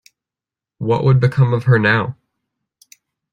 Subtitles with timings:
[0.79, 2.17] What would become of her now?